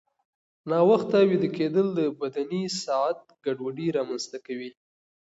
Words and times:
ناوخته 0.69 1.17
ویده 1.29 1.49
کېدل 1.57 1.87
د 1.99 1.99
بدني 2.19 2.63
ساعت 2.83 3.19
ګډوډي 3.45 3.87
رامنځته 3.97 4.37
کوي. 4.45 4.71